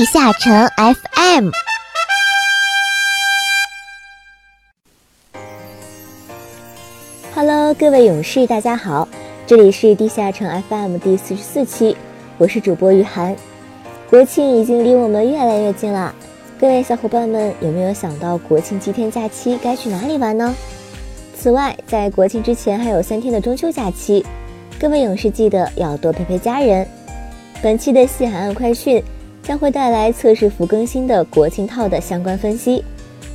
[0.00, 1.50] 地下城 FM。
[7.34, 9.06] Hello，各位勇士，大家好，
[9.46, 11.94] 这里是地下城 FM 第四十四期，
[12.38, 13.36] 我是主播雨涵。
[14.08, 16.14] 国庆已经离我们越来越近了，
[16.58, 20.54] 各位小伙伴们有没有想到国庆七天假期该去哪里玩呢？
[21.36, 24.24] 此外，在国庆之前还有三天的中秋假期，
[24.80, 26.88] 各位勇士记得要多陪陪家人。
[27.60, 29.04] 本期的西海岸快讯
[29.42, 32.84] 将会带来测试服更新的国庆套的相关分析，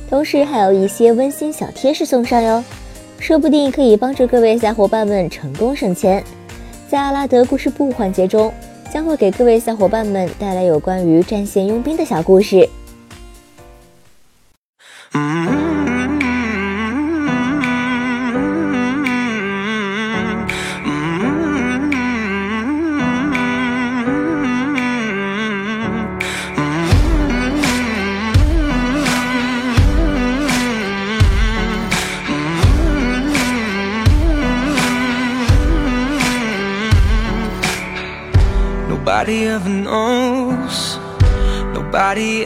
[0.08, 2.62] 同时还有一些温馨小贴士送上哟，
[3.18, 6.22] 说不定可以帮助各位小伙伴们成功省钱。
[6.88, 8.52] 在阿拉德故事部环节中，
[8.92, 12.68] 将会给各位小伙伴们带来有关于战线佣兵的小故事。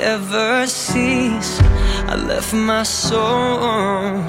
[0.01, 1.61] Ever sees.
[2.09, 4.25] I left my soul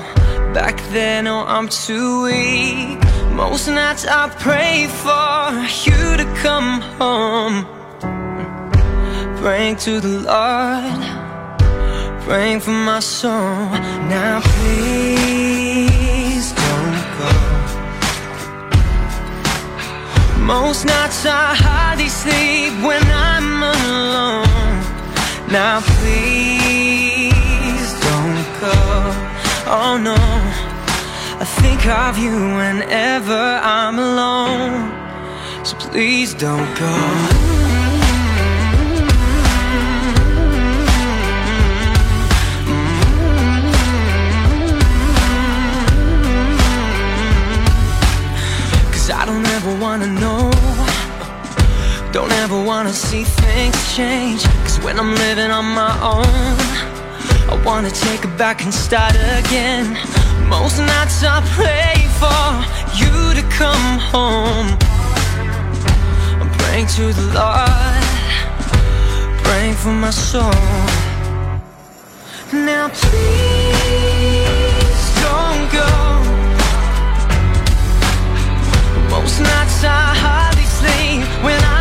[0.53, 1.25] back then.
[1.27, 2.99] Oh, I'm too weak.
[3.31, 5.51] Most nights I pray for
[5.85, 7.65] you to come home.
[9.37, 11.01] Praying to the Lord,
[12.25, 13.69] praying for my soul.
[14.11, 17.31] Now, please don't go.
[20.39, 24.50] Most nights I hardly sleep when I'm alone.
[25.51, 27.03] Now please
[27.99, 28.71] don't go.
[29.67, 34.91] Oh no, I think of you whenever I'm alone.
[35.65, 36.95] So please don't go.
[48.93, 50.49] Cause I don't ever wanna know
[52.13, 54.45] Don't ever wanna see things change
[54.83, 56.25] when I'm living on my own.
[57.51, 59.85] I wanna take it back and start again.
[60.49, 62.43] Most nights I pray for
[62.99, 64.67] you to come home.
[66.41, 68.03] I'm praying to the Lord.
[69.43, 70.51] Praying for my soul.
[72.53, 73.91] Now please
[75.25, 75.89] don't go.
[79.09, 81.80] Most nights I hardly sleep when I'm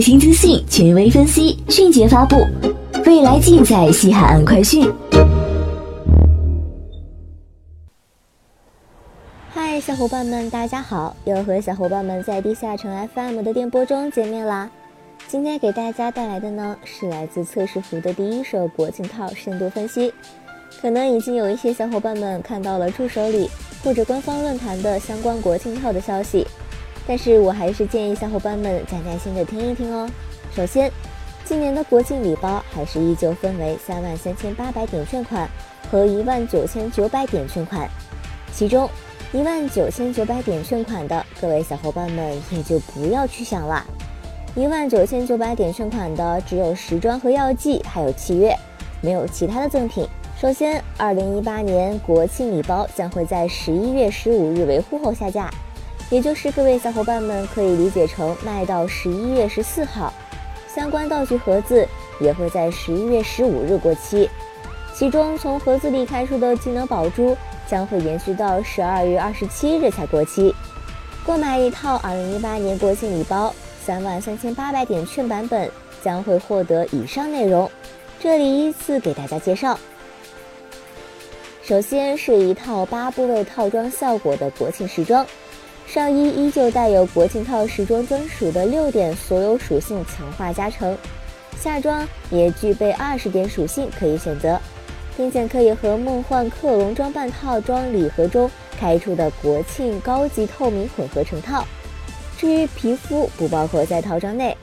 [0.00, 2.36] 新资讯，权威分析，迅捷发布，
[3.04, 4.90] 未来尽在西海岸快讯。
[9.52, 11.14] 嗨，小伙伴们，大家好！
[11.24, 14.70] 又和小伙伴们在地下城 FM 的电波中见面啦。
[15.28, 20.12] 今天给大家带来的呢是来自测试服的第一手国庆套深度分析。
[20.80, 23.50] 可能已经有一些小伙伴们看到了助手里
[23.84, 26.46] 或者官方论坛的相关国庆套的消息，
[27.06, 30.08] 但是我还是建议小伙伴们再耐心的听一听哦。
[30.54, 30.90] 首先，
[31.44, 35.48] 今年的国庆礼包还是依旧分为三万三千八百点券款
[35.90, 37.88] 和一万九千九百点券款，
[38.52, 38.88] 其中。
[39.32, 43.86] 一万九千九百点券款的各位小伙伴们也就不要去想了。
[44.56, 48.52] 一万九千九百点券款的只有时装和药剂，还有契约，
[49.00, 50.04] 没有其他的赠品。
[50.36, 55.48] 首先，二零一八年国庆礼包将会在十一月十五日维护后下架，
[56.10, 60.12] 也就是各位小伙伴们可以理解成卖到十一月十四号。
[60.66, 61.88] 相关道具盒子
[62.20, 64.28] 也会在十一月十五日过期，
[64.94, 67.36] 其中从盒子里开出的技能宝珠。
[67.70, 70.52] 将会延续到十二月二十七日才过期。
[71.24, 73.54] 购买一套二零一八年国庆礼包，
[73.86, 75.70] 三万三千八百点券版本
[76.02, 77.70] 将会获得以上内容。
[78.18, 79.78] 这里依次给大家介绍。
[81.62, 85.24] 首先是一套八部位套装效果的国庆时装，
[85.92, 90.96] 上衣依旧带有国庆套时装专属的六点所有属性强化加成，
[91.58, 94.56] 下装也具备二十点属性可以选择。
[95.16, 101.62] 并且可以和梦幻克隆装扮套装礼盒中开出的国庆高级透明混合成套。
[102.38, 104.56] 至于皮肤不包括在套装内，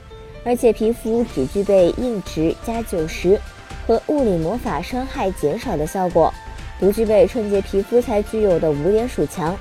[0.44, 3.38] 而且皮肤只具备硬直加九十
[3.86, 6.32] 和物理魔法伤害减少的效果，
[6.80, 9.56] 不具备春节皮肤才具有的五点鼠强，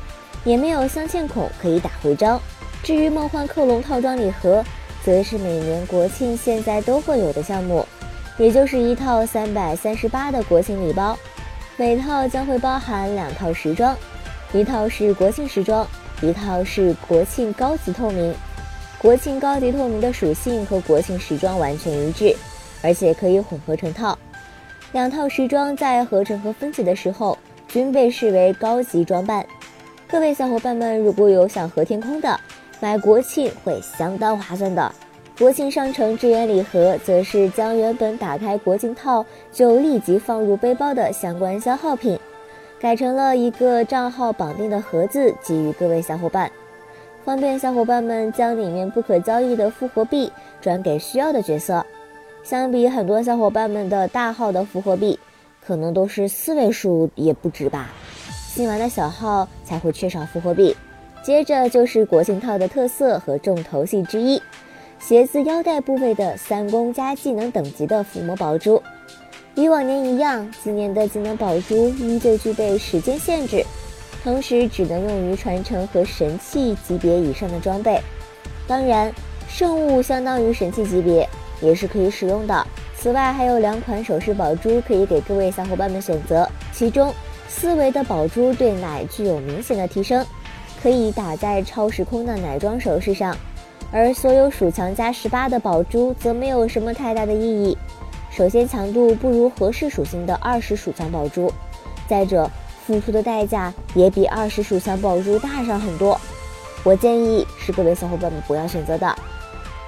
[0.48, 2.42] 也没有镶嵌孔可以打徽章。
[2.82, 4.64] 至于梦幻克隆套装礼盒，
[5.04, 7.86] 则是每年国庆现在都会有的项目，
[8.38, 11.20] 也就是一套三百三十八的国庆礼包，
[11.76, 13.94] 每套将会包含两套时装，
[14.54, 15.86] 一套是国庆时装。
[16.22, 18.34] 一套是国庆高级透明，
[19.00, 22.34] 国庆高级透明的属性和国庆时装完全一致，
[22.82, 24.18] 而且可以混合成套。
[24.94, 29.46] 两套时装在合成和分解的时候均被视为高级装扮。
[30.10, 32.40] 各位小伙伴们，如果有想合天空的，
[32.80, 34.90] 买国庆会相当划算的。
[35.38, 42.18] 国庆商城支援礼盒，则是将原本打开国庆套就立即放入背包的相关消耗品。
[42.80, 46.50] 改成了一个账号绑定的盒子，给予各位小伙伴，
[47.26, 50.32] 方便小伙伴们将里面不可交易的复活币
[50.62, 51.86] 转给需要的角色。
[52.44, 55.20] 相比很多小伙伴们的大号的复活币，
[55.62, 57.90] 可能都是四位数也不止吧。
[58.58, 60.76] 新玩的小号才会缺少复活币。
[61.22, 64.42] 接着就是国庆套的特色和重头戏之一，
[64.98, 68.82] 鞋子腰带部位的三攻加技能等级的伏魔宝珠。
[69.54, 73.64] 与往年一样，今年的技能宝珠依旧具备时间限制，
[74.24, 78.02] 同时只能用于传承和神器级别以上的装备。
[78.68, 79.14] 当然，
[79.48, 81.30] 圣物相当于神器级别，
[81.62, 82.66] 也是可以使用的。
[82.96, 87.14] 此外，还有两款首饰宝珠可以给各位小伙伴们选择，其中
[87.48, 90.26] 四维的宝珠对奶具有明显的提升，
[90.82, 93.34] 可以打在超时空的奶装首饰上；
[93.92, 97.78] 而所有属强加十八的宝珠则没有什么太大的意义。
[98.30, 101.50] 首先，强度不如合适属性的二十属强宝珠；
[102.08, 102.50] 再者，
[102.86, 106.20] 付出的代价也比二十属强宝珠大上很多。
[106.84, 109.16] 我建议是各位小伙伴们不要选择的。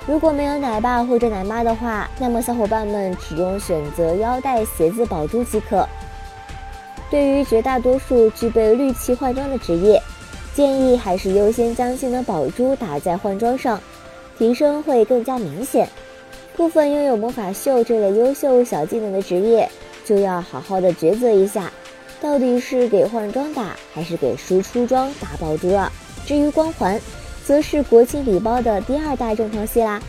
[0.07, 5.87] 如果没有奶爸或者奶妈的话，那么小伙伴们只用选择腰带、鞋子宝珠即可。
[7.09, 10.01] 对于绝大多数具备绿器换装的职业，
[10.53, 13.81] 建议还是优先将技能宝珠打在换装上，
[14.37, 15.87] 提升会更加明显。
[16.55, 19.67] 部分拥有魔法秀这类优秀小技能的职业，
[20.05, 21.71] 就要好好的抉择一下，
[22.21, 25.91] 到底是给换装打，还是给输出装打宝珠了。
[26.25, 26.99] 至于光环，
[27.45, 29.99] 则是国庆礼包的第二大重头戏啦。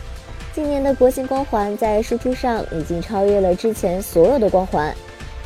[0.53, 4.95] 今年的国庆光环在输出上已经超越了之前所有的光环。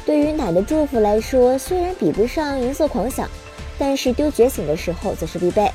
[0.07, 3.29] 对于奶的祝福来说，虽然比不上银色狂想，
[3.79, 5.71] 但是丢觉醒的时候则是必备。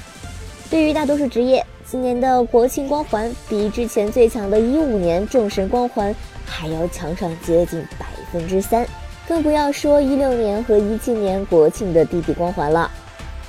[0.70, 6.16] 对于大多数职业，今年的国庆光环比之前最强的一五年众神光环
[6.46, 8.86] 还要强上接近百分之三，
[9.28, 12.92] 更不要说一六年和一七年国庆的弟弟光环了。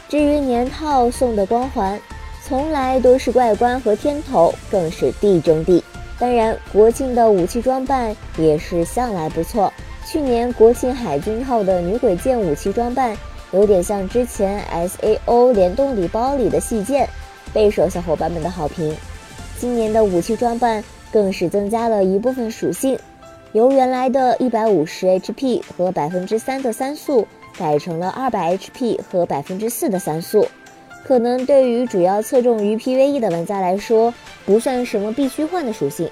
[0.09, 2.01] 至于年套送的光环，
[2.43, 5.85] 从来都是外观和天头，更是地中地。
[6.19, 9.71] 当然，国庆的武器装扮也是向来不错。
[10.11, 13.17] 去年国庆海军号的女鬼剑武器装扮，
[13.53, 17.09] 有点像之前 SAO 联动礼包里的细剑。
[17.55, 18.93] 备受小伙伴们的好评，
[19.57, 22.99] 今年的武器装扮更是增加了一部分属性，
[23.53, 27.25] 由原来的一百五十 HP 和百分之三的三速，
[27.57, 30.45] 改成了二百 HP 和百分之四的三速。
[31.05, 34.13] 可能对于主要侧重于 PVE 的玩家来说，
[34.45, 36.11] 不算什么必须换的属性，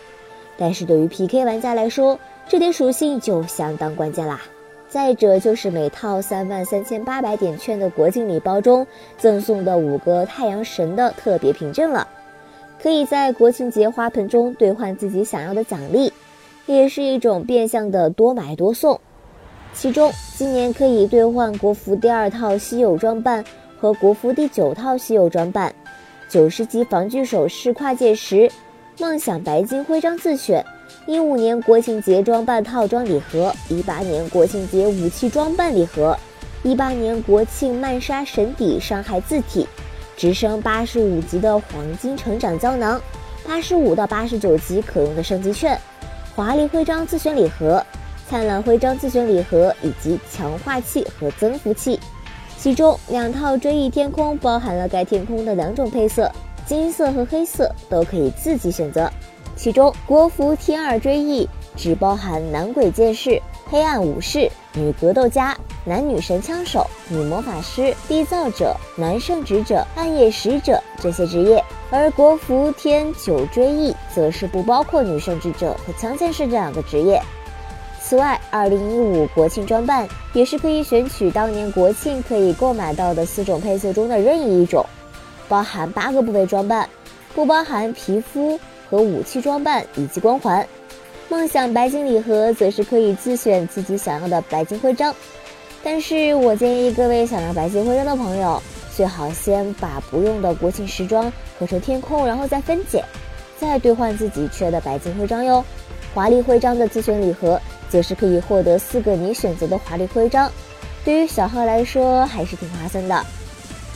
[0.56, 2.16] 但是对于 PK 玩家来说，
[2.48, 4.40] 这点属性就相当关键啦。
[4.88, 8.86] 再者就是每套三万三千八百点券的国庆礼包中
[9.18, 12.08] 赠送的五个太阳神的特别凭证了，
[12.82, 16.10] 可以在国庆节花盆中兑换自己想要的奖励，
[16.64, 18.98] 也是一种变相的多买多送。
[19.74, 23.44] 其中今年可以兑换国服第二套稀有装扮
[23.78, 25.70] 和国服第九套稀有装扮，
[26.30, 28.50] 九十级防具首饰跨界石，
[28.98, 30.64] 梦想白金徽章自选。
[31.06, 36.16] 一五年国庆节装扮套装礼盒，一八年国庆节武器装扮礼盒，
[36.62, 39.66] 一八年国庆曼莎神邸伤害字体，
[40.16, 43.00] 直升八十五级的黄金成长胶囊，
[43.46, 45.78] 八十五到八十九级可用的升级券，
[46.34, 47.82] 华丽徽章自选礼盒，
[48.28, 51.98] 灿烂徽章自选礼盒以及强化器和增幅器，
[52.58, 56.30] 其中两套追忆天空包含了该天空的两种配色，
[56.66, 59.10] 金色和黑色都可以自己选择。
[59.58, 77.20] 其中，国服天二追忆只包含男鬼剑士、黑暗武士、女格斗家、男女神枪手、女魔法师、缔造者、男圣职者、暗夜使者这些职业，而国服天九追忆则是不包括女圣职者和枪剑士这两个职业。
[78.00, 84.86] 此外，二零一五国庆装扮也是可以选取当年国庆可以购买到的四种配色中的任意一种，
[85.48, 86.88] 包含八个部位装扮，
[87.34, 88.58] 不包含皮肤
[88.88, 90.66] 和武器装扮以及光环。
[91.28, 95.14] 梦想白金礼盒则是可以自选自己想要的白金徽章，
[95.84, 98.62] 但是我建议各位想要白金徽章的朋友，
[98.96, 103.04] 最好先把不用的国庆时装合成天空，然后再分解，
[103.58, 105.62] 再兑换自己缺的白金徽章哟。
[106.14, 110.50] 华丽徽章的自选礼盒，则是可以获得四个你选择的华丽徽章，
[111.04, 113.22] 对于小号来说还是挺划算的，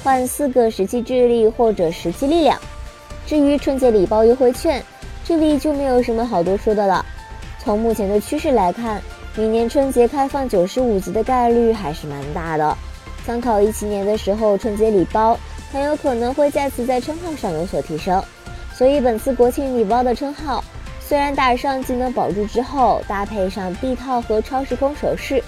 [0.05, 2.61] 换四个石器智力或者石器力量。
[3.26, 4.83] 至于春节礼包优惠券，
[5.25, 7.05] 这里就没有什么好多说的了。
[7.59, 9.00] 从目前的趋势来看，
[9.37, 12.76] 明年春节开放九十五级的概率还是蛮大的。
[13.25, 15.38] 参考一七年的时候，春节礼包
[15.73, 18.23] 很有可能会再次在称号上有所提升，
[18.75, 20.62] 所以本次国庆礼包的称号。
[21.00, 25.43] 虽然打上技能宝珠之后，搭配上臂套和超时空手势，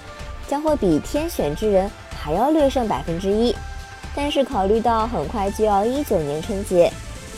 [0.47, 3.53] 将会比天选之人还要略胜百分之一，
[4.15, 6.91] 但是考虑到很快就要一九年春节，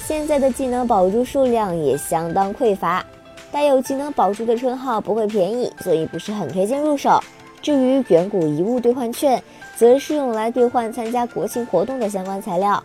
[0.07, 3.05] 现在的技能宝珠数量也相当匮乏，
[3.51, 7.21] 带有技能宝珠的称号不会便宜，所以不是很推荐入手。
[7.61, 9.43] 至于远古遗物兑换券，
[9.75, 12.81] 则是用来兑换参加国庆活动的相关材料。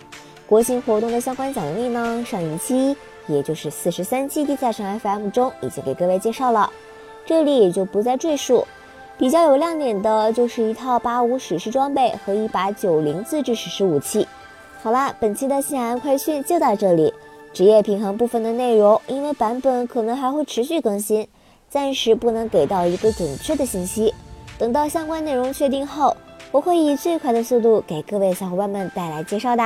[0.48, 2.96] 国庆活动的相关奖励呢，上一期。
[3.28, 6.68] 也就是四十三期地下城 FM 中已经给各位介绍了，
[7.24, 8.66] 这里也就不再赘述。
[9.16, 14.26] 比较有亮点的就是一套八五史诗装备和一把九零自制史诗武器。
[14.82, 17.14] 好啦，本期的西海岸快讯就到这里。
[17.52, 21.28] 职业平衡部分的内容，因为版本可能还会持续更新，
[21.68, 24.12] 暂时不能给到一个准确的信息。
[24.58, 26.16] 等到相关内容确定后，
[26.50, 29.62] 我会以最快的速度给各位小伙伴们带来介绍的。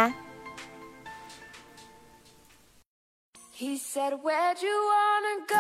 [3.57, 5.57] He said, Where'd you wanna go?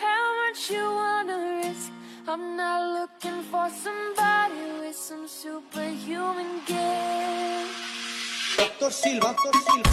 [0.00, 1.92] How much you wanna risk?
[2.26, 7.93] I'm not looking for somebody with some superhuman gifts.
[8.56, 9.90] Doctor Silva, Doctor Silva.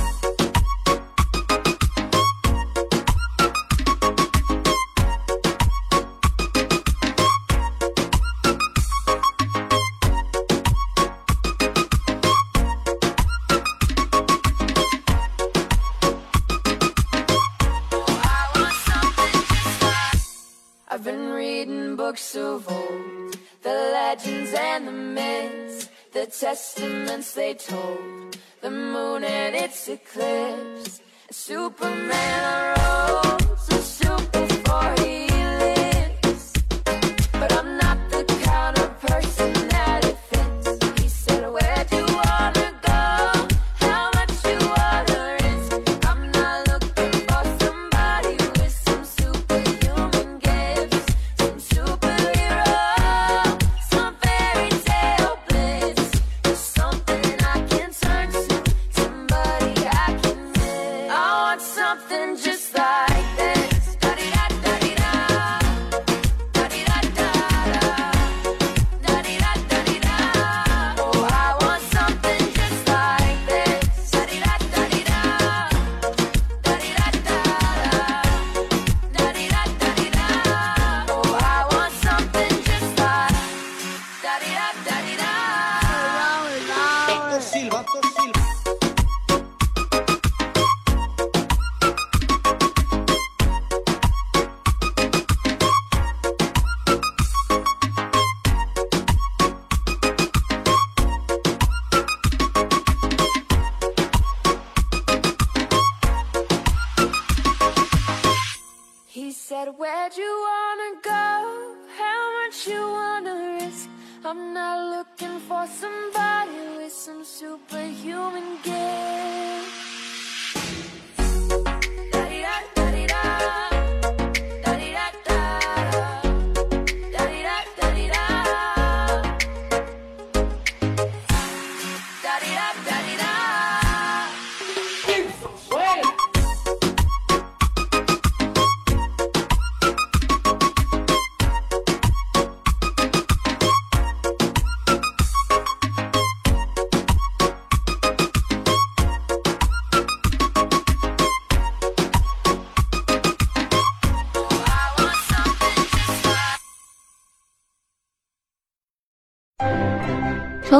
[20.87, 28.20] I've been reading books of old, the legends and the myths, the testaments they told,
[28.61, 31.01] the moon and its eclipse,
[31.31, 33.30] Superman arose,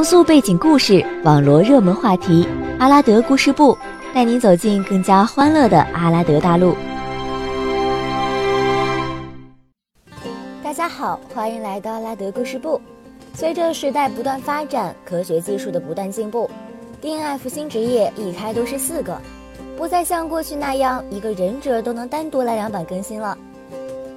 [0.01, 2.47] 重塑背景故事，网罗热门话题，
[2.79, 3.77] 阿拉德故事部
[4.15, 6.75] 带您走进更加欢乐的阿拉德大陆。
[10.63, 11.19] 大家好。
[11.35, 12.81] 欢迎来到阿拉德故事部。
[13.35, 16.49] 随着时代不断发展，科学技术的不断进步
[16.99, 19.15] ，DNF 新职业一开都是四个，
[19.77, 23.37] 不再像过去那样一个忍者都能单独来两版更新了。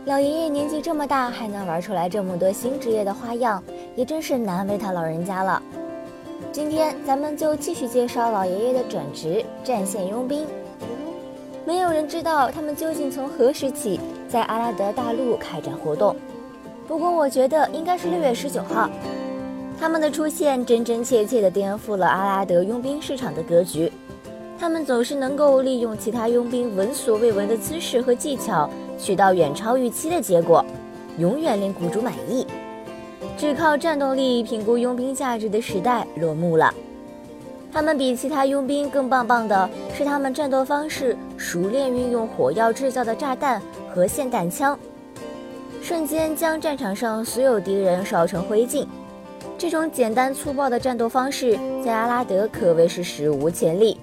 [0.06, 3.62] 老爷爷年纪这么大，还能玩出来这么多新职业的花样，
[3.96, 5.62] 也真是难为他老人家了。
[6.52, 10.46] 今天咱们就继续介绍老爷爷的转职——战线佣兵。
[11.64, 13.98] 没有人知道他们究竟从何时起
[14.28, 16.14] 在阿拉德大陆开展活动，
[16.86, 18.88] 不过我觉得应该是六月十九号。
[19.80, 23.90] 他们的出现真真切切地颠覆了阿拉德佣兵市场的格局。
[24.56, 30.64] 他们总是能够利用其他佣兵闻所未闻的姿势和技巧，取到远超预期的结果，
[31.18, 32.46] 永远令雇主满意。
[33.36, 36.72] 只靠战斗力评估佣兵价值的时代落幕了。
[37.72, 43.60] 他们比其他佣兵更棒棒的是，他们战斗方式熟练运用火药制造的炸弹
[43.92, 44.78] 和霰弹枪，
[45.82, 48.86] 瞬间将战场上所有敌人烧成灰烬。
[49.58, 53.98] 这种简单粗暴的战斗方式在阿拉德可谓是史无前例。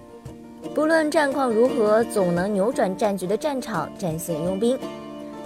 [0.76, 4.78] 不论战况如何，总能扭转战局的战场战线佣兵，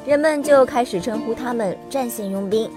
[0.05, 2.69] 人们就开始称呼他们战线佣兵。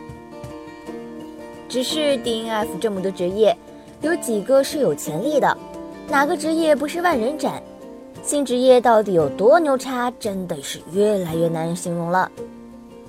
[1.69, 3.57] 只是 DNF 这么多职业。
[4.01, 5.57] 有几个是有潜力的，
[6.09, 7.61] 哪个职业不是万人斩？
[8.23, 12.31] 新职业到底有多牛叉，真的是越来越难形容了。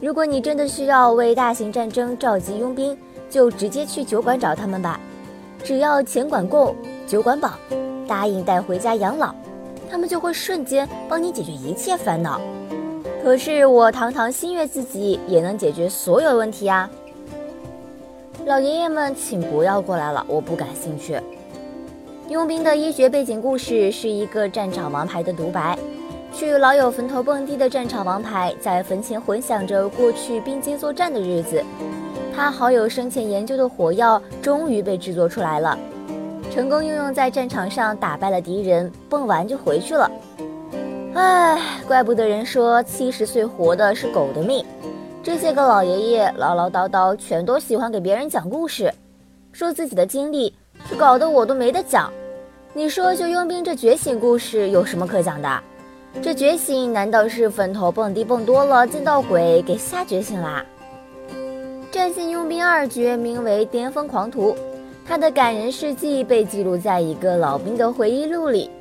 [0.01, 2.97] 如果你真的需要为大型战争召集佣兵，
[3.29, 4.99] 就直接去酒馆找他们吧。
[5.63, 6.75] 只要钱管够，
[7.05, 7.51] 酒管饱，
[8.07, 9.35] 答应带回家养老，
[9.91, 12.39] 他们就会瞬间帮你解决一切烦恼。
[13.21, 16.89] 可是我堂堂新月自己也能解决所有问题啊！
[18.49, 21.15] 老爷爷们，请不要过来了，我不感兴趣。
[22.29, 25.77] 佣兵的医学背景故事是一个战场王牌的独白。
[26.33, 31.63] 去老友坟头蹦迪的战场王牌，在坟前回想着过去并肩作战的日子。
[32.35, 35.77] 他好友生前研究的火药终于被制作出来了，
[36.51, 40.09] 成功应用在战场上，打败了敌人，蹦完就回去了。
[41.13, 44.65] 唉，怪不得人说七十岁活的是狗的命。
[45.21, 48.91] 这些个老爷爷唠唠叨叨，全都喜欢给别人讲故事，
[49.51, 50.53] 说自己的经历，
[50.89, 52.11] 就搞得我都没得讲。
[52.73, 55.63] 你说就佣兵这觉醒故事有什么可讲的？
[56.21, 60.65] 这觉醒难道是坟头蹦迪蹦多了见到鬼给吓觉醒啦？
[61.91, 64.55] 战线佣兵二绝名为巅峰狂徒，
[65.05, 68.71] 他的感人事迹被记录在一个老兵的回忆录里。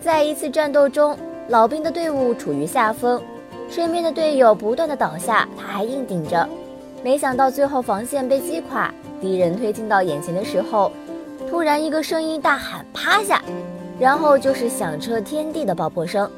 [0.00, 1.16] 在一次战斗中，
[1.48, 3.22] 老兵的队伍处于下风。
[3.68, 6.48] 身边的队友不断的倒下，他还硬顶着。
[7.04, 10.90] 没想到最后防线被击垮，敌人推进到眼前的时候，
[11.48, 13.42] 突然一个声音大喊“趴下”，
[14.00, 16.28] 然后就是响彻天地的爆破声。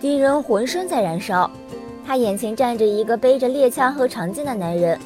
[0.00, 1.50] 敌人浑身在燃烧，
[2.06, 4.98] 他眼前站着一个背着猎枪和长剑的男人。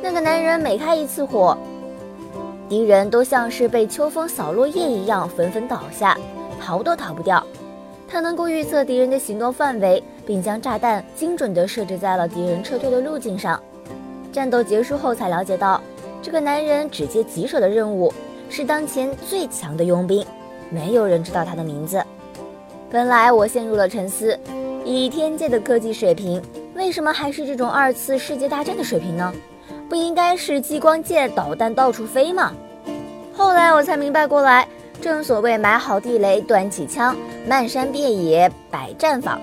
[0.00, 1.58] 那个男人每开一次火，
[2.68, 6.16] 敌人都像是被秋风扫落叶一样纷纷倒下，
[6.58, 7.44] 逃都逃不掉。
[8.08, 10.02] 他能够预测敌人的行动范围。
[10.28, 13.58] 并将炸弹精准地设置在了敌人撤退的路径上。
[14.30, 15.80] 战斗结束后才了解到，
[16.20, 18.12] 这个男人只接棘手的任务，
[18.50, 20.22] 是当前最强的佣兵，
[20.68, 22.04] 没有人知道他的名字。
[22.90, 24.38] 本来我陷入了沉思，
[24.84, 26.42] 以天界的科技水平，
[26.74, 29.32] 为什么还是这种二次世界大战的水平呢？
[29.88, 32.52] 不应该是激光剑导弹到处飞吗？
[33.34, 34.68] 后来我才明白过来，
[35.00, 39.38] 正所谓埋好地雷，端起枪，漫山遍野摆战法。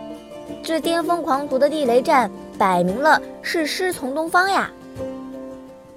[0.62, 4.70] 这巅峰狂徒的地雷战，摆明了是师从东方呀！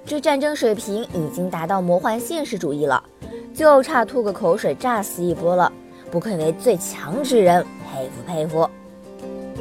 [0.05, 3.03] 这战争水平已经达到魔幻现实主义了，
[3.53, 5.71] 就差吐个口水炸死一波了。
[6.09, 8.67] 不愧为最强之人，佩服佩服！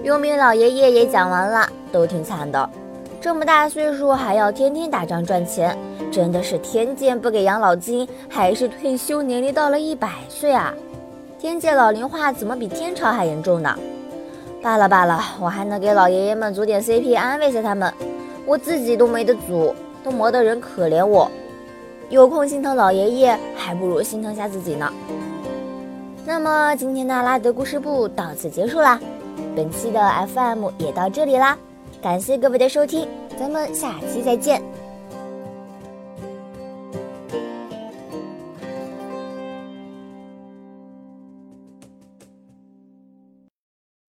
[0.05, 2.71] 佣兵老爷爷也讲完了，都挺惨的，
[3.21, 5.77] 这么大岁数还要天天打仗赚钱，
[6.11, 10.73] 真的是天界不给养老金，还是退休年龄到了一百岁啊？
[11.39, 13.77] 天界老龄化怎么比天朝还严重呢？
[14.63, 17.93] 罢了罢了，我还能给老爷爷们组点 CP，安慰下他们。
[18.47, 21.31] 我自己都没得组，都磨得人可怜我。
[22.09, 24.91] 有空心疼老爷爷，还不如心疼下自己呢。
[26.25, 28.99] 那么今天的拉德故事部到此结束啦，
[29.55, 30.01] 本期的
[30.35, 31.57] FM 也到这里啦，
[32.02, 33.08] 感谢各位的收听，
[33.40, 34.62] 咱们下期再见。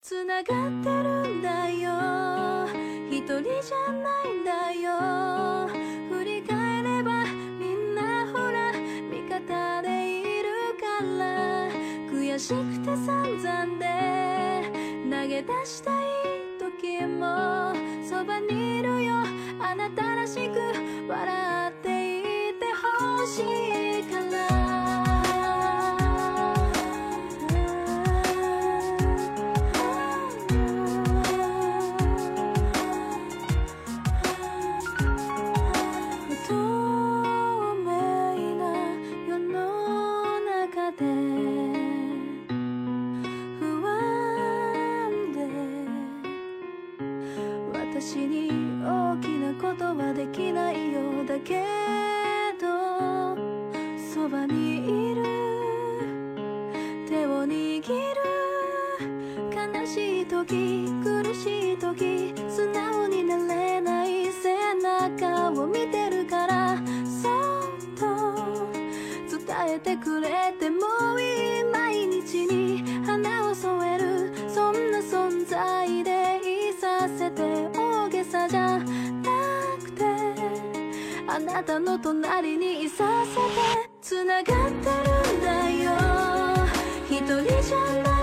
[0.02, 2.68] つながってるんだよ
[3.10, 5.68] 一人じゃないんだよ
[6.10, 7.24] 振り返れば
[7.58, 10.84] みんなほら味方でいるか
[11.18, 11.68] ら
[12.12, 13.82] 悔しくて散々で
[15.10, 16.17] 投げ出したい
[17.07, 17.73] も
[18.07, 19.15] そばにいるよ。
[19.61, 20.59] あなたらしく
[21.07, 23.39] 笑っていてほし
[23.99, 24.28] いから。
[47.99, 48.47] 私に
[48.81, 51.65] 大きなことはできないようだけ
[52.57, 53.35] ど
[54.13, 55.21] そばにいる。
[57.09, 57.89] 手を握る。
[59.53, 68.07] 悲しい時苦しい時素直になれない背中を見てるからそっと
[69.37, 71.68] 伝えてくれてもいい
[81.53, 84.67] なたの隣にいさせて繋がってる
[85.37, 85.91] んだよ。
[87.09, 88.18] 一人じゃない。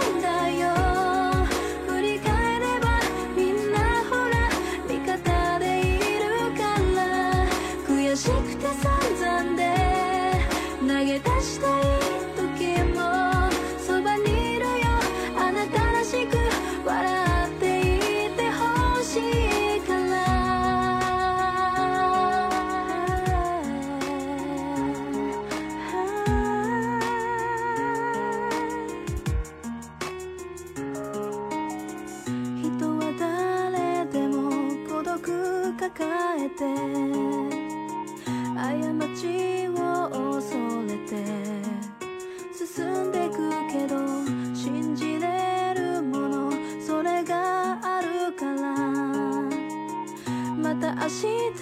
[51.06, 51.54] 明日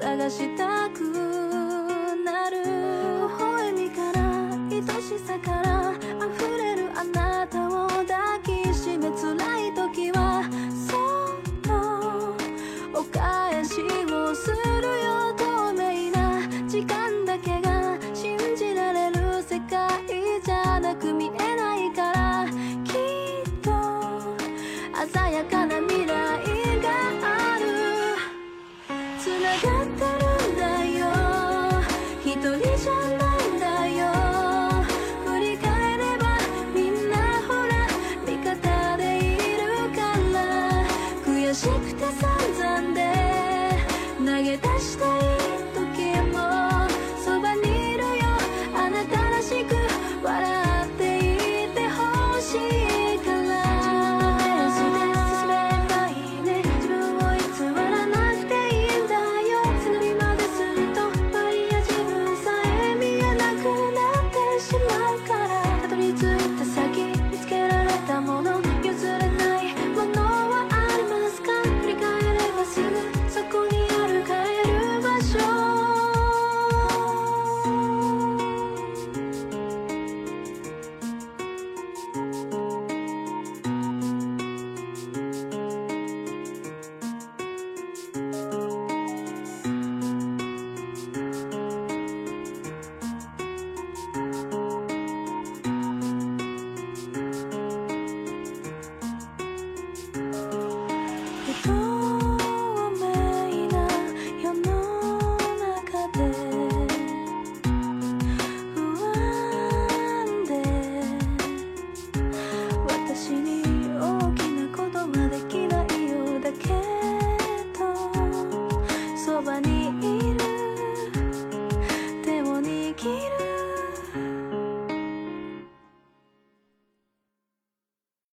[0.00, 1.13] 探したく